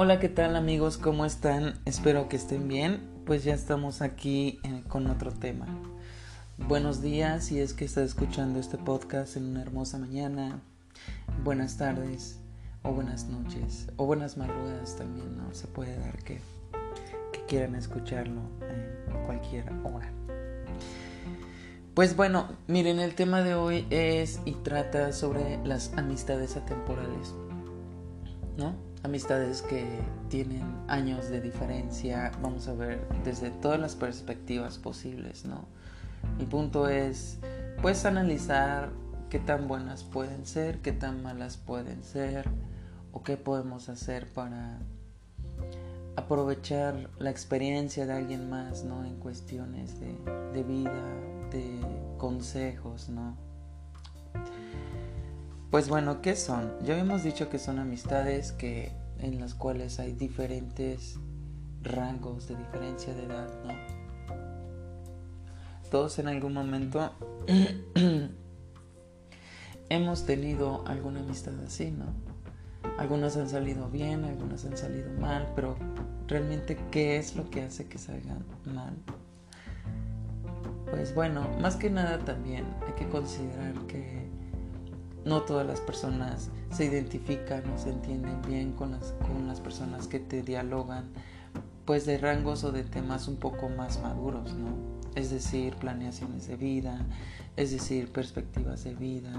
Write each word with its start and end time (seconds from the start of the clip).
Hola, 0.00 0.20
¿qué 0.20 0.28
tal 0.28 0.54
amigos? 0.54 0.96
¿Cómo 0.96 1.24
están? 1.24 1.74
Espero 1.84 2.28
que 2.28 2.36
estén 2.36 2.68
bien. 2.68 3.00
Pues 3.26 3.42
ya 3.42 3.52
estamos 3.52 4.00
aquí 4.00 4.60
eh, 4.62 4.84
con 4.86 5.08
otro 5.08 5.32
tema. 5.32 5.66
Buenos 6.56 7.02
días 7.02 7.46
si 7.46 7.58
es 7.58 7.74
que 7.74 7.84
estás 7.84 8.04
escuchando 8.04 8.60
este 8.60 8.78
podcast 8.78 9.36
en 9.36 9.46
una 9.46 9.60
hermosa 9.60 9.98
mañana. 9.98 10.62
Buenas 11.42 11.78
tardes 11.78 12.38
o 12.84 12.92
buenas 12.92 13.26
noches 13.26 13.88
o 13.96 14.06
buenas 14.06 14.36
madrugadas 14.36 14.94
también, 14.94 15.36
¿no? 15.36 15.52
Se 15.52 15.66
puede 15.66 15.98
dar 15.98 16.16
que, 16.22 16.38
que 17.32 17.44
quieran 17.48 17.74
escucharlo 17.74 18.42
en 18.70 19.24
cualquier 19.26 19.64
hora. 19.82 20.12
Pues 21.94 22.14
bueno, 22.14 22.46
miren, 22.68 23.00
el 23.00 23.16
tema 23.16 23.42
de 23.42 23.56
hoy 23.56 23.84
es 23.90 24.38
y 24.44 24.52
trata 24.52 25.12
sobre 25.12 25.58
las 25.66 25.92
amistades 25.96 26.56
atemporales, 26.56 27.34
¿no? 28.56 28.87
Amistades 29.08 29.62
que 29.62 29.86
tienen 30.28 30.62
años 30.86 31.30
de 31.30 31.40
diferencia, 31.40 32.30
vamos 32.42 32.68
a 32.68 32.74
ver 32.74 33.00
desde 33.24 33.50
todas 33.50 33.80
las 33.80 33.96
perspectivas 33.96 34.76
posibles, 34.76 35.46
¿no? 35.46 35.66
Mi 36.36 36.44
punto 36.44 36.88
es, 36.88 37.38
pues, 37.80 38.04
analizar 38.04 38.90
qué 39.30 39.38
tan 39.38 39.66
buenas 39.66 40.04
pueden 40.04 40.44
ser, 40.44 40.82
qué 40.82 40.92
tan 40.92 41.22
malas 41.22 41.56
pueden 41.56 42.02
ser, 42.02 42.50
o 43.12 43.22
qué 43.22 43.38
podemos 43.38 43.88
hacer 43.88 44.30
para 44.30 44.78
aprovechar 46.16 47.08
la 47.18 47.30
experiencia 47.30 48.04
de 48.04 48.12
alguien 48.12 48.50
más, 48.50 48.84
¿no? 48.84 49.06
En 49.06 49.16
cuestiones 49.16 49.98
de, 50.00 50.14
de 50.52 50.62
vida, 50.62 51.02
de 51.50 51.80
consejos, 52.18 53.08
¿no? 53.08 53.38
Pues 55.70 55.90
bueno, 55.90 56.22
¿qué 56.22 56.34
son? 56.34 56.72
Ya 56.82 56.98
hemos 56.98 57.22
dicho 57.22 57.50
que 57.50 57.58
son 57.58 57.78
amistades 57.78 58.52
que 58.52 58.90
en 59.20 59.40
las 59.40 59.54
cuales 59.54 59.98
hay 59.98 60.12
diferentes 60.12 61.18
rangos 61.82 62.48
de 62.48 62.56
diferencia 62.56 63.14
de 63.14 63.24
edad, 63.24 63.48
¿no? 63.64 63.74
Todos 65.90 66.18
en 66.18 66.28
algún 66.28 66.52
momento 66.52 67.12
hemos 69.88 70.26
tenido 70.26 70.86
alguna 70.86 71.20
amistad 71.20 71.54
así, 71.64 71.90
¿no? 71.90 72.06
Algunas 72.98 73.36
han 73.36 73.48
salido 73.48 73.88
bien, 73.88 74.24
algunas 74.24 74.64
han 74.64 74.76
salido 74.76 75.10
mal, 75.18 75.50
pero 75.54 75.76
realmente 76.26 76.76
¿qué 76.90 77.16
es 77.16 77.36
lo 77.36 77.48
que 77.48 77.62
hace 77.62 77.86
que 77.88 77.96
salgan 77.96 78.44
mal? 78.66 78.96
Pues 80.90 81.14
bueno, 81.14 81.46
más 81.60 81.76
que 81.76 81.90
nada 81.90 82.18
también 82.18 82.64
hay 82.86 82.92
que 82.94 83.08
considerar 83.08 83.74
que 83.86 84.28
no 85.24 85.42
todas 85.42 85.66
las 85.66 85.80
personas 85.80 86.50
se 86.70 86.84
identifican 86.84 87.68
o 87.70 87.78
se 87.78 87.90
entienden 87.90 88.40
bien 88.42 88.72
con 88.72 88.92
las, 88.92 89.14
con 89.26 89.46
las 89.46 89.60
personas 89.60 90.06
que 90.06 90.20
te 90.20 90.42
dialogan, 90.42 91.10
pues 91.84 92.06
de 92.06 92.18
rangos 92.18 92.64
o 92.64 92.72
de 92.72 92.84
temas 92.84 93.28
un 93.28 93.36
poco 93.36 93.68
más 93.68 94.00
maduros, 94.02 94.54
¿no? 94.54 94.68
Es 95.14 95.30
decir, 95.30 95.74
planeaciones 95.76 96.46
de 96.46 96.56
vida, 96.56 97.06
es 97.56 97.70
decir, 97.72 98.12
perspectivas 98.12 98.84
de 98.84 98.94
vida, 98.94 99.32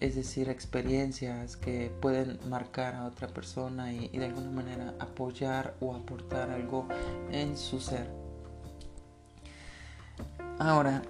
es 0.00 0.14
decir, 0.14 0.48
experiencias 0.48 1.56
que 1.56 1.92
pueden 2.00 2.38
marcar 2.48 2.94
a 2.94 3.06
otra 3.06 3.28
persona 3.28 3.92
y, 3.92 4.10
y 4.12 4.18
de 4.18 4.26
alguna 4.26 4.50
manera 4.50 4.94
apoyar 4.98 5.74
o 5.80 5.94
aportar 5.94 6.50
algo 6.50 6.86
en 7.30 7.56
su 7.56 7.80
ser. 7.80 8.08
Ahora, 10.58 11.02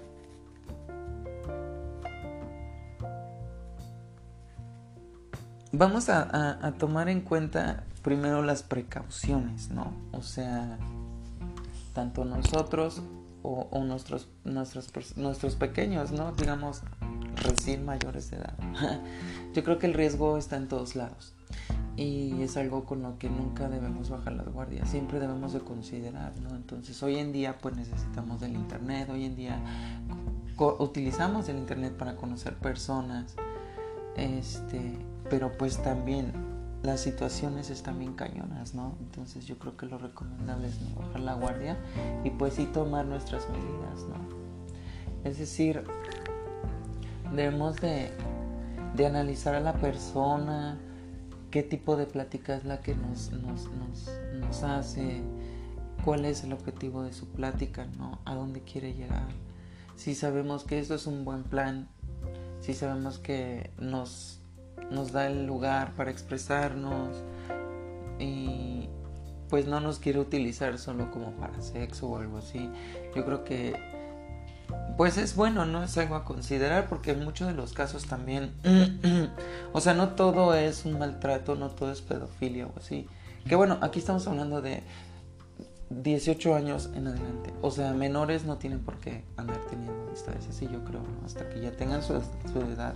vamos 5.73 6.07
a, 6.07 6.73
tomar 6.77 7.09
en 7.09 7.21
cuenta 7.21 7.83
primero 8.01 8.41
las 8.43 8.63
precauciones, 8.63 9.69
¿no? 9.69 9.91
O 10.13 10.21
sea, 10.21 10.77
tanto 11.93 12.23
nosotros 12.23 13.01
o, 13.41 13.83
nuestros, 13.83 14.29
nuestros, 14.45 15.17
nuestros 15.17 15.55
pequeños, 15.55 16.11
¿no? 16.11 16.31
Digamos, 16.31 16.81
recién 17.35 17.83
mayores 17.83 18.31
de 18.31 18.37
edad. 18.37 18.53
Yo 19.53 19.63
creo 19.63 19.79
que 19.79 19.87
el 19.87 19.93
riesgo 19.93 20.37
está 20.37 20.55
en 20.55 20.69
todos 20.69 20.95
lados 20.95 21.33
y 21.95 22.41
es 22.41 22.55
algo 22.55 22.85
con 22.85 23.03
lo 23.03 23.19
que 23.19 23.29
nunca 23.29 23.67
debemos 23.67 24.09
bajar 24.09 24.33
las 24.33 24.47
guardias, 24.47 24.89
siempre 24.89 25.19
debemos 25.19 25.53
de 25.53 25.59
considerar, 25.59 26.33
¿no? 26.39 26.55
Entonces 26.55 27.01
hoy 27.03 27.17
en 27.17 27.31
día 27.31 27.57
pues 27.61 27.75
necesitamos 27.75 28.39
del 28.39 28.53
internet, 28.53 29.09
hoy 29.11 29.25
en 29.25 29.35
día 29.35 29.59
utilizamos 30.79 31.49
el 31.49 31.57
internet 31.57 31.93
para 31.95 32.15
conocer 32.15 32.55
personas, 32.55 33.35
este, 34.15 34.97
pero 35.29 35.51
pues 35.57 35.81
también 35.81 36.31
las 36.83 36.99
situaciones 36.99 37.69
están 37.69 37.99
bien 37.99 38.13
cañonas, 38.13 38.75
¿no? 38.75 38.95
Entonces 38.99 39.45
yo 39.45 39.57
creo 39.57 39.77
que 39.77 39.85
lo 39.85 39.97
recomendable 39.97 40.67
es 40.67 40.81
no 40.81 40.95
bajar 40.95 41.21
la 41.21 41.33
guardia 41.35 41.77
y 42.23 42.29
pues 42.29 42.55
sí 42.55 42.65
tomar 42.65 43.05
nuestras 43.05 43.47
medidas, 43.49 44.03
¿no? 44.09 44.43
Es 45.23 45.37
decir, 45.37 45.83
debemos 47.33 47.77
de, 47.77 48.11
de 48.95 49.05
analizar 49.05 49.55
a 49.55 49.61
la 49.61 49.73
persona, 49.73 50.77
qué 51.51 51.63
tipo 51.63 51.95
de 51.95 52.05
plática 52.05 52.55
es 52.55 52.65
la 52.65 52.81
que 52.81 52.95
nos, 52.95 53.31
nos, 53.31 53.71
nos, 53.71 54.09
nos 54.39 54.63
hace, 54.63 55.21
cuál 56.03 56.25
es 56.25 56.43
el 56.43 56.51
objetivo 56.51 57.03
de 57.03 57.13
su 57.13 57.29
plática, 57.29 57.85
¿no? 57.97 58.19
A 58.25 58.35
dónde 58.35 58.61
quiere 58.61 58.93
llegar. 58.93 59.27
Si 59.95 60.15
sabemos 60.15 60.63
que 60.63 60.79
esto 60.79 60.95
es 60.95 61.07
un 61.07 61.23
buen 61.23 61.43
plan, 61.43 61.87
si 62.63 62.73
sabemos 62.73 63.19
que 63.19 63.71
nos 63.77 64.39
nos 64.89 65.11
da 65.11 65.27
el 65.27 65.45
lugar 65.45 65.93
para 65.95 66.11
expresarnos 66.11 67.23
y 68.19 68.87
pues 69.49 69.67
no 69.67 69.79
nos 69.79 69.99
quiere 69.99 70.19
utilizar 70.19 70.77
solo 70.77 71.11
como 71.11 71.31
para 71.31 71.61
sexo 71.61 72.07
o 72.07 72.17
algo 72.17 72.37
así. 72.37 72.69
Yo 73.15 73.25
creo 73.25 73.43
que 73.43 73.75
pues 74.97 75.17
es 75.17 75.35
bueno, 75.35 75.65
¿no? 75.65 75.83
Es 75.83 75.97
algo 75.97 76.15
a 76.15 76.23
considerar 76.23 76.87
porque 76.87 77.11
en 77.11 77.23
muchos 77.23 77.47
de 77.47 77.53
los 77.53 77.73
casos 77.73 78.05
también, 78.05 78.53
o 79.73 79.81
sea, 79.81 79.93
no 79.93 80.09
todo 80.09 80.55
es 80.55 80.85
un 80.85 80.97
maltrato, 80.97 81.55
no 81.55 81.69
todo 81.69 81.91
es 81.91 82.01
pedofilia 82.01 82.67
o 82.67 82.71
así. 82.77 83.07
Que 83.47 83.55
bueno, 83.55 83.77
aquí 83.81 83.99
estamos 83.99 84.25
hablando 84.27 84.61
de 84.61 84.83
18 86.01 86.55
años 86.55 86.89
en 86.95 87.07
adelante. 87.07 87.53
O 87.61 87.71
sea, 87.71 87.93
menores 87.93 88.45
no 88.45 88.57
tienen 88.57 88.79
por 88.79 88.97
qué 88.97 89.23
andar 89.37 89.59
teniendo 89.69 89.93
amistades 90.07 90.47
así, 90.47 90.67
yo 90.71 90.83
creo, 90.83 91.01
¿no? 91.01 91.25
Hasta 91.25 91.49
que 91.49 91.61
ya 91.61 91.71
tengan 91.71 92.01
su, 92.01 92.13
edad 92.13 92.95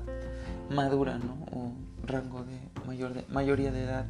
madura, 0.70 1.18
¿no? 1.18 1.34
O 1.52 1.72
rango 2.06 2.44
de, 2.44 2.60
mayor 2.86 3.12
mayoría 3.30 3.72
de 3.72 3.84
edad. 3.84 4.06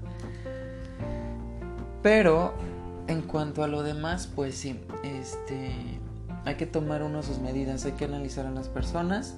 Pero 2.02 2.54
en 3.08 3.22
cuanto 3.22 3.64
a 3.64 3.68
lo 3.68 3.84
demás, 3.84 4.30
pues 4.34 4.56
sí, 4.56 4.80
este, 5.04 5.72
hay 6.46 6.56
que 6.56 6.66
tomar 6.66 7.04
uno 7.04 7.24
sus 7.24 7.40
medidas, 7.40 7.86
hay 7.86 7.94
que 7.94 8.06
analizar 8.06 8.46
a 8.46 8.52
las 8.52 8.70
personas, 8.70 9.36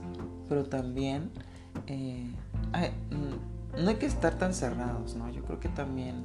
pero 0.47 0.65
también 0.65 1.31
eh, 1.87 2.27
mm, 3.11 3.83
no 3.83 3.89
hay 3.89 3.95
que 3.95 4.05
estar 4.05 4.35
tan 4.37 4.53
cerrados, 4.53 5.15
¿no? 5.15 5.29
Yo 5.29 5.43
creo 5.43 5.59
que 5.59 5.69
también 5.69 6.23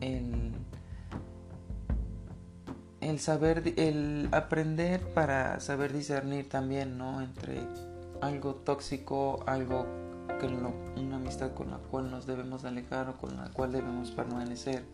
el, 0.00 0.52
el 3.12 3.20
saber, 3.20 3.74
el 3.76 4.28
aprender 4.32 5.00
para 5.12 5.60
saber 5.60 5.92
discernir 5.92 6.48
también, 6.48 6.98
¿no? 6.98 7.20
Entre 7.20 7.60
algo 8.20 8.54
tóxico, 8.54 9.44
algo 9.46 9.86
una 10.96 11.16
amistad 11.16 11.52
con 11.54 11.70
la 11.70 11.78
cual 11.78 12.10
nos 12.10 12.26
debemos 12.26 12.64
alejar 12.64 13.08
o 13.08 13.16
con 13.16 13.36
la 13.36 13.50
cual 13.50 13.70
debemos 13.70 14.10
permanecer. 14.10 14.84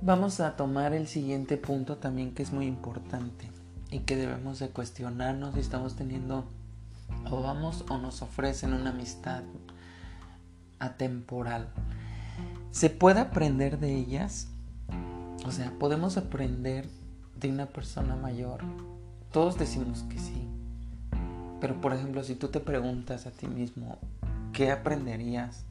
Vamos 0.00 0.40
a 0.40 0.56
tomar 0.56 0.94
el 0.94 1.06
siguiente 1.06 1.56
punto 1.56 1.98
también 1.98 2.32
que 2.32 2.42
es 2.42 2.52
muy 2.52 2.66
importante 2.66 3.50
y 3.90 4.00
que 4.00 4.16
debemos 4.16 4.58
de 4.58 4.70
cuestionarnos 4.70 5.54
si 5.54 5.60
estamos 5.60 5.96
teniendo 5.96 6.46
o 7.30 7.42
vamos 7.42 7.84
o 7.90 7.98
nos 7.98 8.22
ofrecen 8.22 8.72
una 8.72 8.90
amistad 8.90 9.42
atemporal. 10.78 11.68
¿Se 12.70 12.90
puede 12.90 13.20
aprender 13.20 13.78
de 13.78 13.94
ellas? 13.94 14.48
O 15.46 15.52
sea, 15.52 15.70
¿podemos 15.78 16.16
aprender 16.16 16.88
de 17.38 17.50
una 17.50 17.66
persona 17.66 18.16
mayor? 18.16 18.60
Todos 19.30 19.58
decimos 19.58 20.02
que 20.04 20.18
sí. 20.18 20.48
Pero 21.60 21.80
por 21.82 21.92
ejemplo, 21.92 22.24
si 22.24 22.34
tú 22.34 22.48
te 22.48 22.60
preguntas 22.60 23.26
a 23.26 23.30
ti 23.30 23.46
mismo, 23.46 23.98
¿qué 24.54 24.70
aprenderías? 24.70 25.66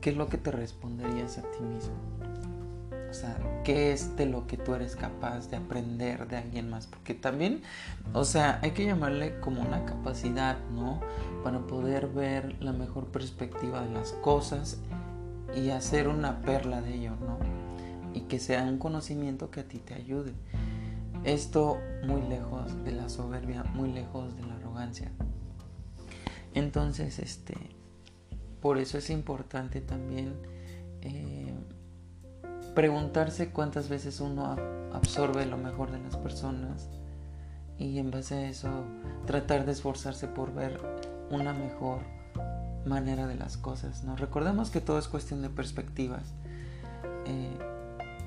¿Qué 0.00 0.10
es 0.10 0.16
lo 0.16 0.28
que 0.28 0.38
te 0.38 0.50
responderías 0.50 1.36
a 1.36 1.42
ti 1.42 1.60
mismo? 1.62 1.92
O 3.10 3.12
sea, 3.12 3.36
¿qué 3.64 3.92
es 3.92 4.16
de 4.16 4.24
lo 4.24 4.46
que 4.46 4.56
tú 4.56 4.72
eres 4.74 4.96
capaz 4.96 5.50
de 5.50 5.56
aprender 5.56 6.28
de 6.28 6.38
alguien 6.38 6.70
más? 6.70 6.86
Porque 6.86 7.12
también, 7.12 7.60
o 8.14 8.24
sea, 8.24 8.58
hay 8.62 8.70
que 8.70 8.86
llamarle 8.86 9.38
como 9.40 9.60
una 9.60 9.84
capacidad, 9.84 10.56
¿no? 10.72 11.00
Para 11.42 11.58
poder 11.58 12.06
ver 12.06 12.56
la 12.62 12.72
mejor 12.72 13.06
perspectiva 13.06 13.82
de 13.82 13.92
las 13.92 14.12
cosas 14.12 14.78
y 15.54 15.70
hacer 15.70 16.08
una 16.08 16.40
perla 16.42 16.80
de 16.80 16.94
ello, 16.94 17.12
¿no? 17.16 17.38
Y 18.14 18.22
que 18.22 18.38
sea 18.38 18.62
un 18.64 18.78
conocimiento 18.78 19.50
que 19.50 19.60
a 19.60 19.64
ti 19.64 19.78
te 19.78 19.94
ayude. 19.94 20.32
Esto 21.24 21.78
muy 22.04 22.22
lejos 22.22 22.82
de 22.84 22.92
la 22.92 23.08
soberbia, 23.08 23.62
muy 23.64 23.92
lejos 23.92 24.36
de 24.36 24.42
la 24.42 24.54
arrogancia. 24.54 25.10
Entonces, 26.54 27.18
este, 27.18 27.54
por 28.60 28.78
eso 28.78 28.98
es 28.98 29.10
importante 29.10 29.80
también 29.80 30.34
eh, 31.02 31.54
preguntarse 32.74 33.50
cuántas 33.50 33.88
veces 33.88 34.20
uno 34.20 34.56
absorbe 34.92 35.46
lo 35.46 35.56
mejor 35.56 35.90
de 35.90 35.98
las 35.98 36.16
personas 36.16 36.88
y 37.78 37.98
en 37.98 38.10
base 38.10 38.34
a 38.34 38.48
eso 38.48 38.68
tratar 39.26 39.64
de 39.64 39.72
esforzarse 39.72 40.26
por 40.28 40.52
ver 40.52 40.80
una 41.30 41.52
mejor 41.52 42.00
manera 42.86 43.26
de 43.26 43.34
las 43.34 43.56
cosas. 43.56 44.04
¿no? 44.04 44.16
Recordemos 44.16 44.70
que 44.70 44.80
todo 44.80 44.98
es 44.98 45.08
cuestión 45.08 45.42
de 45.42 45.50
perspectivas. 45.50 46.22
Eh, 47.26 47.58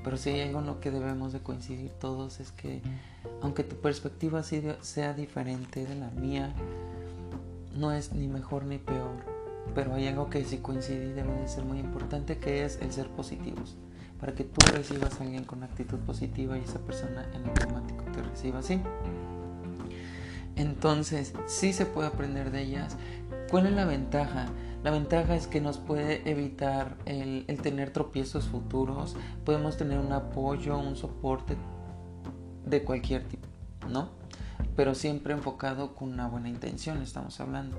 pero 0.04 0.18
si 0.18 0.32
hay 0.32 0.42
algo 0.42 0.60
en 0.60 0.66
lo 0.66 0.80
que 0.80 0.92
debemos 0.92 1.32
de 1.32 1.40
coincidir 1.40 1.92
todos 1.92 2.40
es 2.40 2.52
que 2.52 2.82
aunque 3.42 3.64
tu 3.64 3.78
perspectiva 3.78 4.44
sea 4.44 5.14
diferente 5.14 5.86
de 5.86 5.96
la 5.96 6.10
mía, 6.12 6.54
no 7.76 7.92
es 7.92 8.14
ni 8.14 8.28
mejor 8.28 8.66
ni 8.66 8.78
peor. 8.78 9.34
Pero 9.74 9.94
hay 9.94 10.08
algo 10.08 10.30
que 10.30 10.44
sí 10.44 10.58
coincide 10.58 11.06
y 11.06 11.14
debe 11.14 11.34
de 11.34 11.48
ser 11.48 11.64
muy 11.64 11.80
importante 11.80 12.38
que 12.38 12.66
es 12.66 12.80
el 12.82 12.92
ser 12.92 13.08
positivos. 13.08 13.76
Para 14.20 14.34
que 14.34 14.44
tú 14.44 14.66
recibas 14.74 15.20
a 15.20 15.24
alguien 15.24 15.46
con 15.46 15.64
actitud 15.64 16.00
positiva 16.00 16.58
y 16.58 16.62
esa 16.62 16.80
persona 16.80 17.26
en 17.34 17.48
automático 17.48 18.04
te 18.14 18.22
reciba 18.22 18.60
así. 18.60 18.82
Entonces, 20.56 21.34
sí 21.48 21.74
se 21.74 21.86
puede 21.86 22.08
aprender 22.08 22.52
de 22.52 22.62
ellas. 22.62 22.96
¿Cuál 23.54 23.68
es 23.68 23.74
la 23.74 23.86
ventaja? 23.86 24.48
La 24.84 24.90
ventaja 24.90 25.36
es 25.36 25.46
que 25.46 25.62
nos 25.62 25.78
puede 25.78 26.28
evitar 26.28 26.98
el, 27.06 27.46
tener 27.62 27.92
tropiezos 27.92 28.46
futuros. 28.46 29.16
Podemos 29.46 29.78
tener 29.78 30.00
un 30.00 30.12
apoyo, 30.12 30.76
un 30.80 30.96
soporte 30.96 31.56
de 32.66 32.84
cualquier 32.84 33.28
tipo, 33.28 33.48
¿no? 33.88 34.10
Pero 34.76 34.96
siempre 34.96 35.34
enfocado 35.34 35.94
con 35.94 36.12
una 36.12 36.28
buena 36.28 36.50
intención, 36.50 37.04
estamos 37.04 37.40
hablando. 37.40 37.78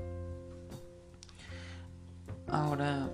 Ahora, 2.47 3.11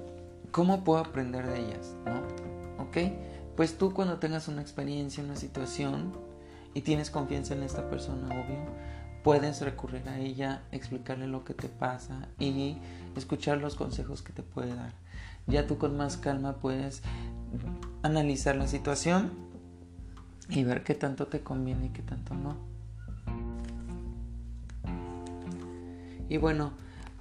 ¿cómo 0.51 0.85
puedo 0.85 0.99
aprender 0.99 1.47
de 1.47 1.61
ellas? 1.61 1.97
¿No? 2.05 2.85
¿Ok? 2.85 2.99
Pues 3.57 3.79
tú 3.79 3.95
cuando 3.95 4.19
tengas 4.19 4.49
una 4.49 4.61
experiencia, 4.61 5.25
una 5.25 5.37
situación 5.37 6.13
y 6.75 6.83
tienes 6.83 7.11
confianza 7.11 7.55
en 7.55 7.63
esta 7.63 7.89
persona, 7.89 8.27
obvio, 8.27 8.59
puedes 9.23 9.61
recurrir 9.61 10.09
a 10.09 10.19
ella, 10.19 10.63
explicarle 10.73 11.27
lo 11.27 11.45
que 11.45 11.55
te 11.55 11.69
pasa 11.69 12.29
y 12.39 12.77
escuchar 13.17 13.59
los 13.59 13.75
consejos 13.75 14.23
que 14.23 14.33
te 14.33 14.43
puede 14.43 14.75
dar. 14.75 14.93
Ya 15.47 15.67
tú 15.67 15.79
con 15.79 15.97
más 15.97 16.17
calma 16.17 16.55
puedes 16.55 17.03
analizar 18.03 18.57
la 18.57 18.67
situación 18.67 19.33
y 20.49 20.65
ver 20.65 20.83
qué 20.83 20.95
tanto 20.95 21.27
te 21.27 21.41
conviene 21.41 21.87
y 21.87 21.89
qué 21.91 22.03
tanto 22.03 22.35
no. 22.35 22.57
Y 26.29 26.37
bueno, 26.37 26.73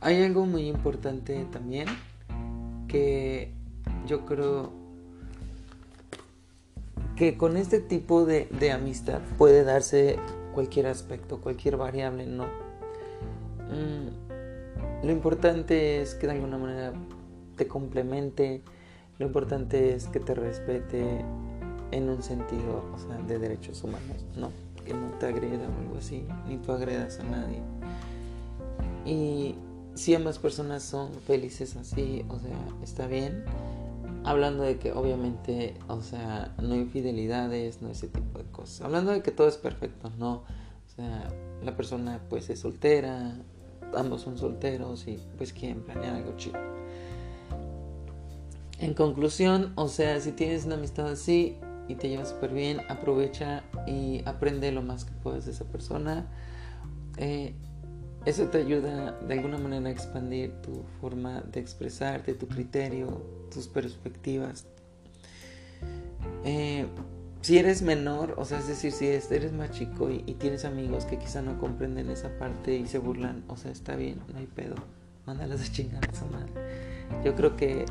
hay 0.01 0.23
algo 0.23 0.45
muy 0.45 0.67
importante 0.67 1.45
también 1.51 1.87
que 2.87 3.51
yo 4.07 4.25
creo 4.25 4.71
que 7.15 7.35
con 7.35 7.57
este 7.57 7.79
tipo 7.79 8.25
de, 8.25 8.71
amistad 8.71 9.19
puede 9.37 9.63
darse 9.63 10.17
cualquier 10.53 10.87
aspecto, 10.87 11.41
cualquier 11.41 11.77
variable, 11.77 12.25
no. 12.25 12.45
Mm, 13.69 15.05
lo 15.05 15.11
importante 15.11 16.01
es 16.01 16.15
que 16.15 16.27
de 16.27 16.33
alguna 16.33 16.57
manera 16.57 16.93
te 17.55 17.67
complemente, 17.67 18.63
lo 19.17 19.25
importante 19.25 19.93
es 19.93 20.07
que 20.07 20.19
te 20.19 20.33
respete 20.33 21.23
en 21.91 22.09
un 22.09 22.21
sentido, 22.21 22.83
de 23.27 23.39
derechos 23.39 23.83
humanos, 23.83 24.25
¿no? 24.35 24.51
Que 24.85 24.93
no 24.93 25.09
te 25.19 25.27
agreda 25.27 25.67
o 25.67 25.81
algo 25.81 25.97
así, 25.97 26.25
ni 26.47 26.57
tú 26.57 26.71
agredas 26.71 27.19
a 27.19 27.23
nadie. 27.23 27.61
Y 29.05 29.55
si 29.95 30.15
ambas 30.15 30.39
personas 30.39 30.83
son 30.83 31.11
felices 31.27 31.75
así, 31.75 32.25
o 32.29 32.39
sea, 32.39 32.57
está 32.83 33.07
bien. 33.07 33.43
Hablando 34.23 34.63
de 34.63 34.77
que 34.77 34.91
obviamente, 34.91 35.75
o 35.87 36.01
sea, 36.01 36.53
no 36.61 36.75
infidelidades, 36.75 37.81
no 37.81 37.89
ese 37.89 38.07
tipo 38.07 38.39
de 38.39 38.45
cosas. 38.45 38.81
Hablando 38.81 39.11
de 39.11 39.21
que 39.21 39.31
todo 39.31 39.47
es 39.47 39.57
perfecto, 39.57 40.11
no. 40.17 40.43
O 40.87 40.95
sea, 40.95 41.27
la 41.63 41.75
persona 41.75 42.19
pues 42.29 42.49
es 42.49 42.59
soltera, 42.59 43.37
ambos 43.95 44.21
son 44.21 44.37
solteros 44.37 45.07
y 45.07 45.19
pues 45.37 45.53
quieren 45.53 45.81
planear 45.83 46.15
algo 46.15 46.35
chido. 46.35 46.59
En 48.79 48.93
conclusión, 48.93 49.73
o 49.75 49.87
sea, 49.87 50.19
si 50.19 50.31
tienes 50.31 50.65
una 50.65 50.75
amistad 50.75 51.07
así 51.07 51.57
y 51.87 51.95
te 51.95 52.07
llevas 52.07 52.29
súper 52.29 52.53
bien, 52.53 52.81
aprovecha 52.87 53.63
y 53.87 54.21
aprende 54.25 54.71
lo 54.71 54.81
más 54.81 55.05
que 55.05 55.11
puedes 55.23 55.45
de 55.45 55.51
esa 55.51 55.65
persona. 55.65 56.27
Eh, 57.17 57.55
eso 58.25 58.45
te 58.45 58.59
ayuda 58.59 59.13
de 59.13 59.33
alguna 59.33 59.57
manera 59.57 59.87
a 59.87 59.91
expandir 59.91 60.51
tu 60.61 60.83
forma 60.99 61.41
de 61.41 61.59
expresarte, 61.59 62.33
tu 62.33 62.47
criterio, 62.47 63.23
tus 63.51 63.67
perspectivas. 63.67 64.67
Eh, 66.43 66.85
si 67.41 67.57
eres 67.57 67.81
menor, 67.81 68.35
o 68.37 68.43
sea, 68.43 68.59
es 68.59 68.67
decir, 68.67 68.91
si 68.91 69.07
eres 69.07 69.53
más 69.53 69.71
chico 69.71 70.09
y, 70.11 70.33
tienes 70.33 70.65
amigos 70.65 71.05
que 71.05 71.17
quizá 71.17 71.41
no 71.41 71.57
comprenden 71.57 72.09
esa 72.09 72.37
parte 72.37 72.75
y 72.75 72.87
se 72.87 72.99
burlan, 72.99 73.43
o 73.47 73.55
sea, 73.55 73.71
está 73.71 73.95
bien, 73.95 74.19
no 74.33 74.39
hay 74.39 74.47
pedo, 74.47 74.75
mándalas 75.25 75.61
a 75.61 75.71
chingar 75.71 76.03
a 76.09 76.13
su 76.13 76.25
madre. 76.25 76.51
Yo 77.23 77.35
creo 77.35 77.55
que 77.55 77.85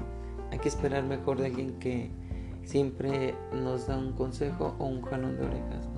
hay 0.50 0.58
que 0.58 0.68
esperar 0.68 1.04
mejor 1.04 1.38
de 1.38 1.46
alguien 1.46 1.78
que 1.78 2.10
siempre 2.64 3.34
nos 3.54 3.86
da 3.86 3.96
un 3.96 4.12
consejo 4.12 4.76
o 4.78 4.84
un 4.84 5.00
jalón 5.02 5.38
de 5.38 5.46
orejas. 5.46 5.88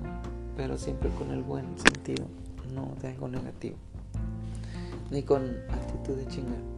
Pero 0.55 0.77
siempre 0.77 1.09
con 1.11 1.31
el 1.31 1.43
buen 1.43 1.77
sentido, 1.77 2.25
no 2.73 2.95
de 3.01 3.09
algo 3.09 3.27
negativo 3.27 3.77
ni 5.11 5.23
con 5.23 5.43
actitud 5.69 6.15
de 6.15 6.27
chingar. 6.27 6.71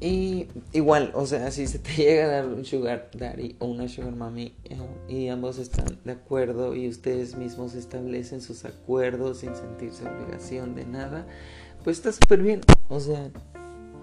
Y 0.00 0.48
igual, 0.72 1.12
o 1.14 1.26
sea, 1.26 1.50
si 1.50 1.66
se 1.66 1.78
te 1.78 1.90
llega 1.96 2.24
a 2.24 2.28
dar 2.28 2.46
un 2.46 2.64
sugar 2.64 3.10
daddy 3.12 3.56
o 3.58 3.66
una 3.66 3.86
sugar 3.86 4.16
mommy 4.16 4.54
eh, 4.64 4.78
y 5.08 5.28
ambos 5.28 5.58
están 5.58 5.98
de 6.04 6.12
acuerdo 6.12 6.74
y 6.74 6.88
ustedes 6.88 7.36
mismos 7.36 7.74
establecen 7.74 8.40
sus 8.40 8.64
acuerdos 8.64 9.38
sin 9.38 9.54
sentirse 9.54 10.08
obligación 10.08 10.74
de 10.74 10.86
nada, 10.86 11.26
pues 11.84 11.98
está 11.98 12.12
súper 12.12 12.42
bien. 12.42 12.62
O 12.88 12.98
sea, 12.98 13.30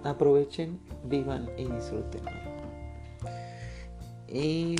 aprovechen, 0.03 0.79
vivan 1.03 1.49
y 1.57 1.65
disfruten. 1.65 2.21
Y 4.27 4.75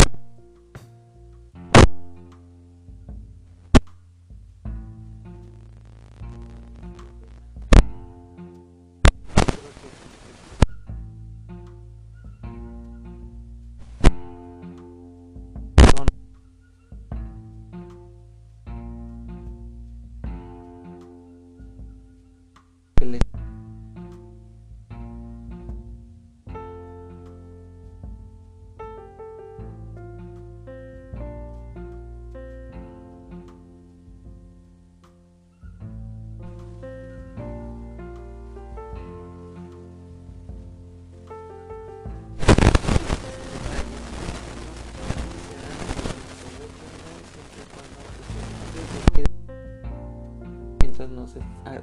que 22.98 23.06
les 23.06 23.37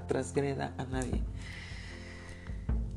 transgreda 0.07 0.75
a 0.79 0.85
nadie. 0.85 1.23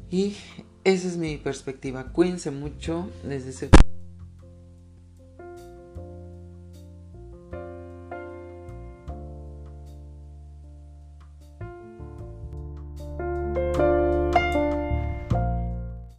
Y 0.09 0.37
esa 0.83 1.07
es 1.07 1.17
mi 1.17 1.37
perspectiva. 1.37 2.11
Cuídense 2.13 2.51
mucho 2.51 3.09
desde 3.23 3.49
ese 3.49 3.69